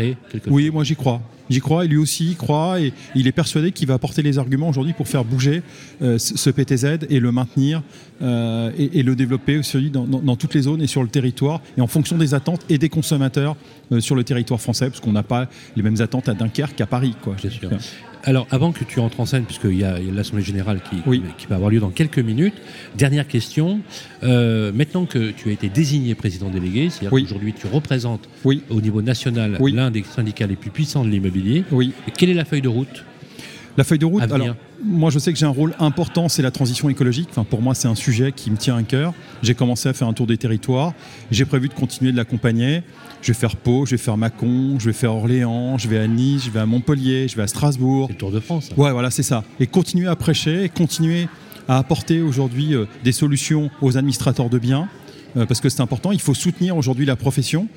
Oui, 0.49 0.71
moi 0.71 0.85
j'y 0.85 0.97
crois. 0.97 1.21
J'y 1.49 1.61
crois, 1.61 1.85
et 1.85 1.89
lui 1.89 1.97
aussi 1.97 2.33
y 2.33 2.35
croit, 2.35 2.81
et 2.81 2.93
il 3.15 3.29
est 3.29 3.33
persuadé 3.33 3.71
qu'il 3.71 3.87
va 3.87 3.95
apporter 3.95 4.23
les 4.23 4.39
arguments 4.39 4.69
aujourd'hui 4.69 4.95
pour 4.95 5.07
faire 5.07 5.25
bouger 5.25 5.63
euh, 6.03 6.19
ce 6.19 6.51
PTZ 6.51 7.07
et 7.09 7.21
le 7.21 7.31
maintenir 7.31 7.83
euh, 8.23 8.71
et, 8.77 9.03
le 9.03 9.15
développer 9.15 9.57
dans, 9.91 10.07
dans, 10.07 10.37
toutes 10.37 10.55
les 10.55 10.63
zones 10.63 10.83
et 10.83 10.87
sur 10.87 11.03
le 11.03 11.09
territoire, 11.09 11.61
et 11.77 11.81
en 11.81 11.87
fonction 11.87 12.17
des 12.17 12.35
attentes 12.35 12.65
et 12.69 12.79
des 12.79 12.89
consommateurs 12.89 13.57
euh, 13.93 14.01
sur 14.01 14.15
le 14.15 14.25
territoire 14.25 14.61
français, 14.61 14.89
parce 14.89 15.01
qu'on 15.01 15.13
n'a 15.13 15.23
pas 15.23 15.49
les 15.77 15.83
mêmes 15.83 16.01
attentes 16.01 16.29
à 16.29 16.35
Dunkerque 16.35 16.77
qu'à 16.77 16.87
Paris. 16.87 17.15
Quoi. 17.23 17.37
Sûr. 17.39 17.71
Alors, 18.25 18.49
avant 18.51 18.73
que 18.73 18.83
tu 18.83 18.99
entres 18.99 19.21
en 19.21 19.27
scène, 19.27 19.45
puisqu'il 19.45 19.79
y 19.79 19.85
a, 19.85 19.99
l'Assemblée 19.99 20.43
générale 20.43 20.81
qui, 20.91 20.97
qui, 21.39 21.47
va 21.47 21.55
avoir 21.55 21.71
lieu 21.71 21.79
dans 21.79 21.91
quelques 21.91 22.19
minutes, 22.19 22.55
dernière 22.97 23.29
question. 23.29 23.81
maintenant 24.23 25.05
que 25.05 25.31
tu 25.31 25.51
as 25.51 25.53
été 25.53 25.69
désigné 25.69 26.17
président 26.17 26.51
délégué, 26.51 26.91
c'est-à-dire 26.91 27.11
qu'aujourd'hui 27.11 27.53
tu 27.53 27.69
représentes 27.69 28.29
au 28.45 28.81
niveau 28.81 29.01
national 29.01 29.59
l'un 29.61 29.93
des 29.93 30.03
syndicats 30.03 30.49
les 30.49 30.57
plus 30.57 30.71
puissants 30.71 31.05
de 31.05 31.11
l'immobilier, 31.11 31.63
quelle 32.17 32.31
est 32.31 32.35
la 32.35 32.45
feuille 32.45 32.63
de 32.63 32.69
route? 32.69 33.05
La 33.77 33.85
feuille 33.85 33.99
de 33.99 34.07
route, 34.07 34.23
alors 34.23 34.57
moi 34.83 35.11
je 35.11 35.19
sais 35.19 35.33
que 35.33 35.39
j'ai 35.39 35.47
un 35.47 35.51
rôle 35.51 35.75
important, 35.79 36.29
c'est 36.29 36.43
la 36.43 36.51
transition 36.51 36.89
écologique. 36.89 37.29
Enfin, 37.31 37.45
pour 37.45 37.63
moi 37.63 37.75
c'est 37.75 37.89
un 37.89 37.95
sujet 37.95 38.33
qui 38.33 38.51
me 38.51 38.57
tient 38.57 38.77
à 38.77 38.83
cœur. 38.83 39.13
J'ai 39.43 39.55
commencé 39.55 39.89
à 39.89 39.93
faire 39.93 40.09
un 40.09 40.13
tour 40.13 40.27
des 40.27 40.37
territoires. 40.37 40.95
J'ai 41.31 41.45
prévu 41.45 41.69
de 41.69 41.75
continuer 41.75 42.13
de 42.13 42.17
l'accompagner. 42.17 42.83
Je 43.23 43.33
vais 43.33 43.39
faire 43.39 43.57
Pau, 43.57 43.87
je 43.87 43.93
vais 43.93 43.99
faire 43.99 44.17
Mâcon, 44.17 44.79
je 44.79 44.87
vais 44.87 44.93
faire 44.93 45.13
Orléans, 45.13 45.79
je 45.79 45.89
vais 45.89 45.99
à 45.99 46.07
Nice, 46.07 46.45
je 46.45 46.51
vais 46.51 46.61
à 46.61 46.67
Montpellier, 46.67 47.29
je 47.29 47.37
vais 47.37 47.43
à 47.43 47.47
Strasbourg. 47.47 48.07
C'est 48.09 48.15
le 48.15 48.19
Tour 48.19 48.31
de 48.31 48.41
France. 48.41 48.71
Ouais, 48.77 48.93
voilà, 48.93 49.11
c'est 49.11 49.23
ça. 49.23 49.45
Et 49.59 49.67
continuer 49.67 50.07
à 50.07 50.17
prêcher, 50.17 50.65
et 50.65 50.69
continuer 50.69 51.29
à 51.69 51.79
apporter 51.79 52.21
aujourd'hui 52.21 52.75
euh, 52.75 52.85
des 53.03 53.13
solutions 53.13 53.71
aux 53.83 53.97
administrateurs 53.97 54.49
de 54.49 54.59
biens, 54.59 54.89
euh, 55.37 55.47
parce 55.47 55.61
que 55.61 55.69
c'est 55.69 55.81
important. 55.81 56.13
Il 56.13 56.21
faut 56.21 56.35
soutenir 56.35 56.77
aujourd'hui 56.77 57.07
la 57.07 57.17
profession. 57.17 57.69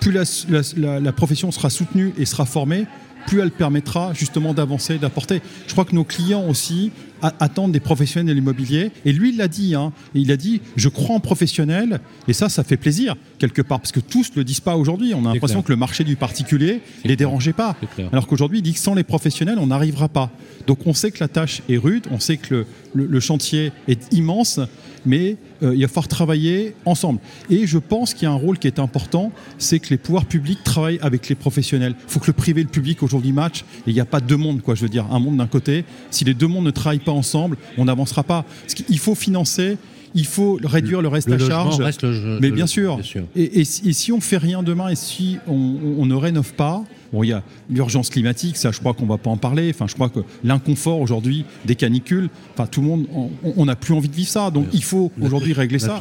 Plus 0.00 0.12
la 0.12 1.12
profession 1.12 1.50
sera 1.50 1.70
soutenue 1.70 2.12
et 2.18 2.26
sera 2.26 2.44
formée, 2.44 2.86
plus 3.26 3.40
elle 3.40 3.50
permettra 3.50 4.12
justement 4.14 4.54
d'avancer, 4.54 4.98
d'apporter. 4.98 5.40
Je 5.66 5.72
crois 5.72 5.84
que 5.84 5.94
nos 5.94 6.04
clients 6.04 6.46
aussi 6.48 6.92
attendent 7.40 7.72
des 7.72 7.80
professionnels 7.80 8.28
de 8.28 8.32
l'immobilier. 8.38 8.90
Et 9.04 9.12
lui, 9.12 9.30
il 9.30 9.36
l'a 9.36 9.48
dit. 9.48 9.74
Hein, 9.74 9.92
il 10.14 10.30
a 10.30 10.36
dit, 10.36 10.60
je 10.76 10.88
crois 10.88 11.16
en 11.16 11.20
professionnel. 11.20 12.00
Et 12.28 12.32
ça, 12.32 12.48
ça 12.48 12.64
fait 12.64 12.76
plaisir 12.76 13.16
quelque 13.38 13.62
part, 13.62 13.80
parce 13.80 13.92
que 13.92 14.00
tous 14.00 14.30
ne 14.32 14.36
le 14.36 14.44
disent 14.44 14.60
pas 14.60 14.76
aujourd'hui. 14.76 15.14
On 15.14 15.24
a 15.26 15.32
l'impression 15.32 15.62
que 15.62 15.72
le 15.72 15.76
marché 15.76 16.04
du 16.04 16.16
particulier 16.16 16.80
ne 17.04 17.08
les 17.08 17.16
dérangeait 17.16 17.52
pas. 17.52 17.76
Alors 18.12 18.26
qu'aujourd'hui, 18.26 18.58
il 18.58 18.62
dit 18.62 18.74
que 18.74 18.78
sans 18.78 18.94
les 18.94 19.04
professionnels, 19.04 19.58
on 19.58 19.66
n'arrivera 19.66 20.08
pas. 20.08 20.30
Donc 20.66 20.86
on 20.86 20.94
sait 20.94 21.10
que 21.10 21.18
la 21.20 21.28
tâche 21.28 21.62
est 21.68 21.76
rude, 21.76 22.06
on 22.10 22.20
sait 22.20 22.36
que 22.36 22.66
le 22.94 23.20
chantier 23.20 23.72
est 23.88 24.12
immense 24.12 24.60
mais 25.06 25.36
euh, 25.62 25.74
il 25.74 25.82
va 25.82 25.88
falloir 25.88 26.08
travailler 26.08 26.74
ensemble. 26.84 27.20
Et 27.50 27.66
je 27.66 27.78
pense 27.78 28.14
qu'il 28.14 28.24
y 28.24 28.26
a 28.26 28.32
un 28.32 28.36
rôle 28.36 28.58
qui 28.58 28.66
est 28.66 28.78
important, 28.78 29.32
c'est 29.58 29.78
que 29.78 29.90
les 29.90 29.98
pouvoirs 29.98 30.24
publics 30.24 30.62
travaillent 30.64 30.98
avec 31.02 31.28
les 31.28 31.34
professionnels. 31.34 31.94
Il 32.06 32.10
faut 32.10 32.20
que 32.20 32.26
le 32.26 32.32
privé 32.32 32.60
et 32.60 32.64
le 32.64 32.70
public 32.70 33.02
aujourd'hui 33.02 33.13
matchent, 33.32 33.64
et 33.86 33.90
il 33.90 33.94
n'y 33.94 34.00
a 34.00 34.04
pas 34.04 34.20
deux 34.20 34.36
mondes, 34.36 34.62
quoi, 34.62 34.74
je 34.74 34.82
veux 34.82 34.88
dire, 34.88 35.06
un 35.10 35.18
monde 35.18 35.36
d'un 35.36 35.46
côté. 35.46 35.84
Si 36.10 36.24
les 36.24 36.34
deux 36.34 36.46
mondes 36.46 36.64
ne 36.64 36.70
travaillent 36.70 36.98
pas 36.98 37.12
ensemble, 37.12 37.56
on 37.78 37.84
n'avancera 37.84 38.22
pas. 38.22 38.44
Il 38.88 38.98
faut 38.98 39.14
financer 39.14 39.78
il 40.14 40.26
faut 40.26 40.58
réduire 40.62 41.02
le 41.02 41.08
reste 41.08 41.30
à 41.30 41.38
charge. 41.38 41.80
Reste 41.80 42.06
mais 42.40 42.50
bien 42.50 42.66
sûr. 42.66 42.98
Et, 43.34 43.64
si 43.64 44.12
on 44.12 44.20
fait 44.20 44.36
rien 44.36 44.62
demain 44.62 44.88
et 44.88 44.94
si 44.94 45.38
on, 45.46 46.06
ne 46.06 46.14
rénove 46.14 46.54
pas, 46.54 46.84
Bon, 47.12 47.22
il 47.22 47.28
y 47.28 47.32
a 47.32 47.42
l'urgence 47.70 48.10
climatique, 48.10 48.56
ça, 48.56 48.70
je 48.72 48.80
crois 48.80 48.94
qu'on 48.94 49.06
va 49.06 49.18
pas 49.18 49.30
en 49.30 49.36
parler. 49.36 49.70
Enfin, 49.70 49.86
je 49.88 49.94
crois 49.94 50.08
que 50.08 50.20
l'inconfort 50.42 51.00
aujourd'hui 51.00 51.44
des 51.64 51.74
canicules, 51.74 52.28
enfin, 52.52 52.66
tout 52.66 52.80
le 52.80 52.86
monde, 52.88 53.06
on 53.42 53.64
n'a 53.64 53.76
plus 53.76 53.94
envie 53.94 54.08
de 54.08 54.14
vivre 54.14 54.28
ça. 54.28 54.50
Donc, 54.50 54.66
il 54.72 54.82
faut 54.82 55.12
aujourd'hui 55.20 55.52
régler 55.52 55.78
ça. 55.78 55.98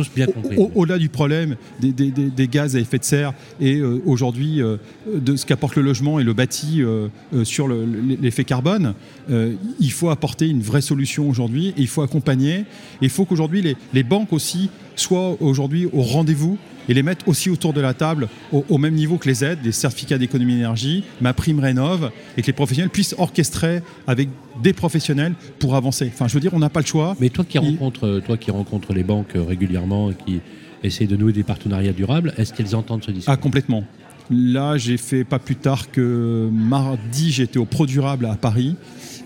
Au-delà 0.75 0.97
du 0.97 1.09
problème 1.09 1.55
des, 1.79 2.47
gaz 2.47 2.75
à 2.75 2.79
effet 2.79 2.99
de 2.99 3.03
serre 3.03 3.33
et 3.59 3.77
euh, 3.77 4.01
aujourd'hui 4.05 4.61
euh, 4.61 4.77
de 5.13 5.35
ce 5.35 5.45
qu'apporte 5.45 5.75
le 5.75 5.81
logement 5.81 6.19
et 6.19 6.23
le 6.23 6.33
bâti 6.33 6.81
euh, 6.81 7.07
sur 7.43 7.67
l'effet 7.67 8.43
carbone, 8.43 8.93
il 9.29 9.91
faut 9.91 10.09
apporter 10.09 10.47
une 10.47 10.61
vraie 10.61 10.81
solution 10.81 11.29
aujourd'hui 11.29 11.69
et 11.69 11.81
il 11.81 11.87
faut 11.87 12.01
accompagner. 12.01 12.53
Et 12.53 12.65
il 13.03 13.09
faut 13.09 13.25
qu'aujourd'hui 13.25 13.61
les, 13.61 13.75
les 13.93 14.03
banques 14.03 14.33
aussi 14.33 14.69
soient 14.95 15.37
aujourd'hui 15.41 15.87
au 15.91 16.01
rendez-vous 16.01 16.57
et 16.89 16.93
les 16.93 17.03
mettre 17.03 17.27
aussi 17.27 17.49
autour 17.49 17.73
de 17.73 17.81
la 17.81 17.93
table 17.93 18.27
au, 18.51 18.77
même 18.77 18.93
niveau 18.93 19.17
que 19.17 19.27
les 19.27 19.43
aides, 19.43 19.59
les 19.63 19.71
certificats 19.71 20.17
d'économie 20.17 20.55
d'énergie, 20.55 21.03
ma 21.21 21.33
prime 21.33 21.59
rénove, 21.59 22.11
et 22.37 22.41
que 22.41 22.47
les 22.47 22.53
professionnels 22.53 22.89
puissent 22.89 23.15
orchestrer 23.17 23.81
avec 24.05 24.29
des 24.61 24.73
professionnels 24.73 25.33
pour 25.59 25.75
avancer. 25.75 26.11
Enfin, 26.13 26.27
je 26.27 26.33
veux 26.33 26.39
dire, 26.39 26.53
on 26.53 26.59
n'a 26.59 26.69
pas 26.69 26.81
le 26.81 26.85
choix. 26.85 27.15
Mais 27.19 27.29
toi 27.29 27.45
qui, 27.47 27.57
rencontres, 27.57 28.21
toi 28.25 28.37
qui 28.37 28.51
rencontres 28.51 28.93
les 28.93 29.03
banques 29.03 29.33
régulièrement 29.35 30.11
et 30.11 30.15
qui 30.15 30.41
essayent 30.83 31.07
de 31.07 31.15
nouer 31.15 31.31
des 31.31 31.43
partenariats 31.43 31.93
durables, 31.93 32.33
est-ce 32.37 32.53
qu'elles 32.53 32.75
entendent 32.75 33.03
ce 33.03 33.11
discours? 33.11 33.33
Ah, 33.33 33.37
complètement. 33.37 33.85
Là, 34.29 34.77
j'ai 34.77 34.97
fait 34.97 35.23
pas 35.23 35.39
plus 35.39 35.55
tard 35.55 35.91
que 35.91 36.49
mardi, 36.51 37.31
j'étais 37.31 37.59
au 37.59 37.65
Pro 37.65 37.85
Durable 37.85 38.25
à 38.25 38.35
Paris 38.35 38.75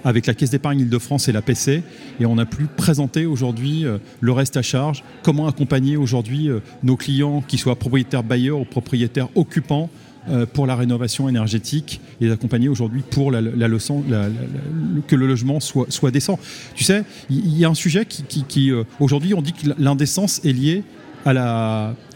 avec 0.03 0.25
la 0.27 0.33
Caisse 0.33 0.51
d'épargne 0.51 0.79
Île-de-France 0.81 1.27
et 1.27 1.31
la 1.31 1.41
PC. 1.41 1.83
Et 2.19 2.25
on 2.25 2.37
a 2.37 2.45
pu 2.45 2.65
présenter 2.65 3.25
aujourd'hui 3.25 3.85
euh, 3.85 3.97
le 4.21 4.31
reste 4.31 4.57
à 4.57 4.61
charge, 4.61 5.03
comment 5.23 5.47
accompagner 5.47 5.97
aujourd'hui 5.97 6.49
euh, 6.49 6.59
nos 6.83 6.95
clients, 6.95 7.43
qui 7.47 7.57
soient 7.57 7.75
propriétaires 7.75 8.23
bailleurs 8.23 8.59
ou 8.59 8.65
propriétaires 8.65 9.29
occupants, 9.35 9.89
euh, 10.29 10.45
pour 10.45 10.67
la 10.67 10.75
rénovation 10.75 11.29
énergétique 11.29 12.01
et 12.19 12.29
accompagner 12.29 12.67
aujourd'hui 12.67 13.01
pour 13.01 13.31
que 13.31 15.15
le 15.15 15.27
logement 15.27 15.61
soit, 15.61 15.89
soit 15.89 16.11
décent. 16.11 16.37
Tu 16.75 16.83
sais, 16.83 17.03
il 17.29 17.57
y, 17.57 17.63
a 17.63 17.69
un 17.69 17.73
sujet 17.73 18.05
qui, 18.05 18.73
aujourd'hui, 18.99 19.33
on 19.33 19.41
dit 19.41 19.53
que 19.53 19.69
l'indécence 19.77 20.41
est 20.43 20.51
liée 20.51 20.83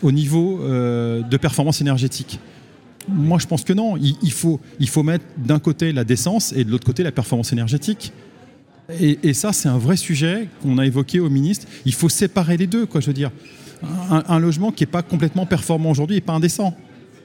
au 0.01 0.11
niveau 0.11 0.59
de 0.61 1.37
performance 1.37 1.79
énergétique. 1.79 2.39
Moi, 3.07 3.39
je 3.39 3.47
pense 3.47 3.63
que 3.63 3.73
non. 3.73 3.97
Il, 3.97 4.31
faut, 4.31 4.59
mettre 5.03 5.25
d'un 5.37 5.59
côté 5.59 5.91
la 5.91 6.03
décence 6.03 6.53
et 6.53 6.63
de 6.63 6.71
l'autre 6.71 6.85
côté 6.85 7.03
la 7.03 7.11
performance 7.11 7.51
énergétique. 7.51 8.13
Et, 8.99 9.33
ça, 9.33 9.53
c'est 9.53 9.69
un 9.69 9.77
vrai 9.77 9.95
sujet 9.95 10.49
qu'on 10.61 10.77
a 10.77 10.85
évoqué 10.85 11.19
au 11.19 11.29
ministre. 11.29 11.65
Il 11.85 11.93
faut 11.93 12.09
séparer 12.09 12.57
les 12.57 12.67
deux, 12.67 12.85
quoi, 12.85 13.01
je 13.01 13.07
veux 13.07 13.13
dire. 13.13 13.31
Un, 14.09 14.39
logement 14.39 14.71
qui 14.71 14.83
n'est 14.83 14.91
pas 14.91 15.01
complètement 15.01 15.45
performant 15.45 15.89
aujourd'hui 15.89 16.17
n'est 16.17 16.21
pas 16.21 16.33
indécent. 16.33 16.75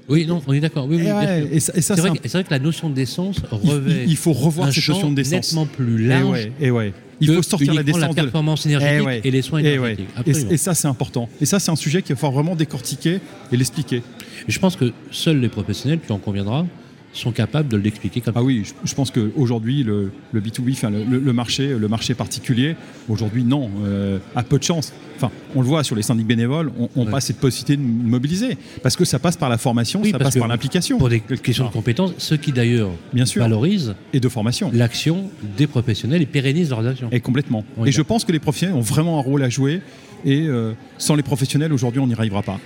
Oui, 0.09 0.27
non, 0.27 0.41
on 0.47 0.53
est 0.53 0.61
d'accord. 0.61 0.87
Oui, 0.89 1.01
et, 1.01 1.61
ça, 1.61 1.73
c'est 1.75 1.97
vrai, 1.97 2.11
vrai, 2.11 2.45
que 2.45 2.51
la 2.51 2.59
notion 2.59 2.89
de 2.89 2.95
décence 2.95 3.39
revêt. 3.51 4.05
Il, 4.07 4.17
faut 4.17 4.33
revoir 4.33 4.73
cette 4.73 4.89
notion 4.89 5.11
de 5.11 5.17
décence. 5.17 5.53
nettement 5.53 5.67
plus 5.67 6.07
large. 6.07 6.49
Et 6.61 6.71
ouais, 6.71 6.93
Il 7.21 7.35
faut 7.35 7.43
sortir 7.43 7.75
la 7.75 7.83
décence. 7.83 8.03
la 8.03 8.15
performance 8.15 8.67
énergétique 8.67 9.25
et, 9.25 9.31
les 9.31 9.43
soins 9.43 9.61
énergétiques. 9.61 10.09
Et, 10.27 10.57
ça, 10.57 10.75
c'est 10.75 10.89
important. 10.89 11.29
Et 11.41 11.47
ça, 11.47 11.59
c'est 11.59 11.71
un 11.71 11.77
sujet 11.77 12.03
qu'il 12.03 12.17
faut 12.17 12.31
vraiment 12.31 12.55
décortiquer 12.57 13.21
et 13.53 13.57
l'expliquer. 13.57 14.03
Et 14.49 14.53
je 14.53 14.59
pense 14.59 14.77
que 14.77 14.93
seuls 15.11 15.41
les 15.41 15.49
professionnels, 15.49 15.99
tu 16.05 16.13
en 16.13 16.19
conviendras, 16.19 16.67
sont 17.17 17.33
capables 17.33 17.69
de 17.69 17.77
l'expliquer 17.77 18.21
comme 18.21 18.35
Ah 18.37 18.43
oui, 18.43 18.63
je, 18.85 18.95
pense 18.95 19.11
qu'aujourd'hui, 19.11 19.83
le, 19.83 20.11
le, 20.33 20.41
B2B, 20.41 20.73
enfin, 20.73 20.91
le, 20.91 21.33
marché, 21.33 21.69
le 21.69 21.89
marché 21.89 22.15
particulier, 22.15 22.77
aujourd'hui, 23.09 23.45
non, 23.45 23.71
euh, 23.85 24.19
a 24.35 24.43
peu 24.43 24.59
de 24.59 24.65
chance. 24.65 24.93
Enfin, 25.17 25.31
on 25.55 25.63
le 25.63 25.67
voit 25.67 25.83
sur 25.83 25.97
les 25.97 26.03
syndics 26.03 26.27
bénévoles, 26.27 26.71
on 26.95 27.05
n'a 27.05 27.11
pas 27.11 27.21
cette 27.21 27.39
possibilité 27.39 27.77
de 27.77 27.83
mobiliser. 27.83 28.59
Parce 28.83 28.97
que 28.97 29.05
ça 29.07 29.19
passe 29.19 29.37
par 29.37 29.49
la 29.49 29.57
formation, 29.57 30.05
ça 30.05 30.19
passe 30.19 30.37
par 30.37 30.49
l'implication. 30.49 30.99
Pour 30.99 31.09
des 31.09 31.21
questions 31.21 31.67
de 31.67 31.73
compétences, 31.73 32.13
ceux 32.19 32.37
qui 32.37 32.53
d'ailleurs 32.53 32.91
valorisent 33.37 33.95
et 34.13 34.21
de 34.21 34.29
formation 34.29 34.71
l'action 34.73 35.31
des 35.57 35.67
professionnels 35.67 36.23
et 36.23 36.27
pérennisent 36.27 36.71
leurs 36.71 36.87
actions. 36.87 37.09
Et 37.13 37.21
complètement. 37.21 37.65
et 37.85 37.93
je 37.93 38.03
pense 38.03 38.25
que 38.25 38.33
les 38.33 38.39
professionnels 38.39 38.77
ont 38.77 38.83
vraiment 38.83 39.19
un 39.19 39.23
rôle 39.23 39.43
à 39.43 39.49
jouer 39.49 39.81
et 40.27 40.49
euh, 40.49 40.73
sans 40.99 41.15
les 41.15 41.23
professionnels, 41.23 41.73
aujourd'hui, 41.73 42.01
on 42.01 42.07
n'y 42.09 42.15
arrivera 42.15 42.43
pas. 42.43 42.59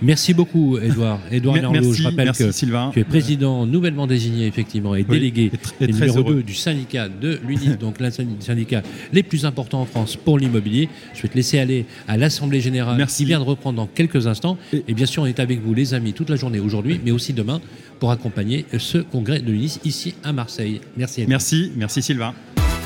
Merci 0.00 0.32
beaucoup, 0.34 0.78
Edouard. 0.78 1.18
Edouard 1.32 1.56
merci, 1.72 1.94
je 1.94 2.04
rappelle 2.04 2.26
merci, 2.26 2.44
que 2.44 2.52
Sylvain. 2.52 2.90
tu 2.92 3.00
es 3.00 3.04
président 3.04 3.66
nouvellement 3.66 4.06
désigné, 4.06 4.46
effectivement, 4.46 4.94
et 4.94 5.02
délégué 5.02 5.50
numéro 5.80 6.22
2 6.22 6.42
du 6.44 6.54
syndicat 6.54 7.08
de 7.08 7.40
l'UNIF, 7.46 7.76
donc 7.76 7.98
l'un 8.00 8.10
des 8.10 8.24
syndicats 8.38 8.82
les 9.12 9.24
plus 9.24 9.44
importants 9.44 9.80
en 9.80 9.84
France 9.84 10.14
pour 10.16 10.38
l'immobilier. 10.38 10.88
Je 11.12 11.22
vais 11.22 11.28
te 11.28 11.34
laisser 11.34 11.58
aller 11.58 11.86
à 12.06 12.16
l'Assemblée 12.16 12.60
Générale 12.60 12.96
merci. 12.96 13.18
qui 13.18 13.24
vient 13.24 13.40
de 13.40 13.44
reprendre 13.44 13.76
dans 13.76 13.86
quelques 13.86 14.28
instants. 14.28 14.56
Et, 14.72 14.94
bien 14.94 15.06
sûr, 15.06 15.24
on 15.24 15.26
est 15.26 15.40
avec 15.40 15.60
vous, 15.60 15.74
les 15.74 15.94
amis, 15.94 16.12
toute 16.12 16.30
la 16.30 16.36
journée 16.36 16.60
aujourd'hui, 16.60 17.00
mais 17.04 17.10
aussi 17.10 17.32
demain, 17.32 17.60
pour 17.98 18.12
accompagner 18.12 18.64
ce 18.78 18.98
congrès 18.98 19.40
de 19.40 19.50
l'UNIS 19.50 19.80
ici 19.84 20.14
à 20.22 20.32
Marseille. 20.32 20.80
Merci. 20.96 21.24
Merci, 21.26 21.72
merci 21.76 22.00
Sylvain. 22.00 22.32